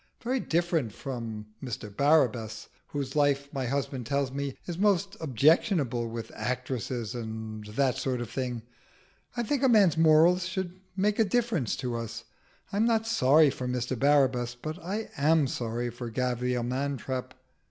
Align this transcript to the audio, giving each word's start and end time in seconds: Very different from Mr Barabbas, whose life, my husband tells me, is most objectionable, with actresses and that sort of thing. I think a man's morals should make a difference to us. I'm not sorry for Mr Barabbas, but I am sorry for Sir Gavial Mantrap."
Very 0.23 0.39
different 0.39 0.91
from 0.93 1.45
Mr 1.63 1.95
Barabbas, 1.95 2.69
whose 2.87 3.15
life, 3.15 3.47
my 3.53 3.67
husband 3.67 4.07
tells 4.07 4.31
me, 4.31 4.57
is 4.65 4.79
most 4.79 5.15
objectionable, 5.21 6.07
with 6.09 6.31
actresses 6.33 7.13
and 7.13 7.67
that 7.67 7.97
sort 7.97 8.19
of 8.19 8.27
thing. 8.31 8.63
I 9.37 9.43
think 9.43 9.61
a 9.61 9.69
man's 9.69 9.99
morals 9.99 10.47
should 10.47 10.79
make 10.97 11.19
a 11.19 11.23
difference 11.23 11.75
to 11.75 11.95
us. 11.95 12.23
I'm 12.73 12.85
not 12.85 13.05
sorry 13.05 13.51
for 13.51 13.67
Mr 13.67 13.93
Barabbas, 13.99 14.55
but 14.55 14.83
I 14.83 15.11
am 15.17 15.45
sorry 15.45 15.91
for 15.91 16.07
Sir 16.07 16.13
Gavial 16.13 16.63
Mantrap." 16.63 17.35